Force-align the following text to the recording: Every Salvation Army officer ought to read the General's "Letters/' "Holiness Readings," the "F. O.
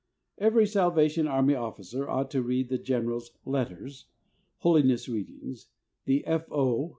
Every 0.39 0.65
Salvation 0.65 1.27
Army 1.27 1.53
officer 1.53 2.09
ought 2.09 2.31
to 2.31 2.41
read 2.41 2.69
the 2.69 2.79
General's 2.79 3.33
"Letters/' 3.45 4.05
"Holiness 4.61 5.07
Readings," 5.07 5.67
the 6.05 6.25
"F. 6.25 6.51
O. 6.51 6.89